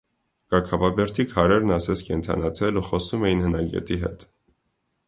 Կաքավաբերդի 0.53 1.25
քարերն 1.33 1.75
ասես 1.75 2.03
կենդանացել 2.09 2.81
ու 2.83 2.85
խոսում 2.91 3.29
էին 3.31 3.47
հնագետի 3.47 4.01
հետ: 4.09 4.29